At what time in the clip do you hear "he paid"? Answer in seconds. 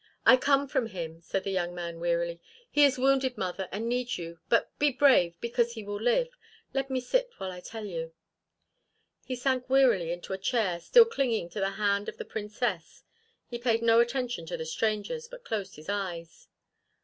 13.47-13.83